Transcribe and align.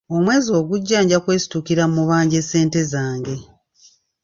Omwezi 0.15 0.49
ogujja 0.59 0.97
nja 1.01 1.17
kwesitukira 1.25 1.83
mubanje 1.93 2.39
ssente 2.43 2.81
zange. 2.91 3.35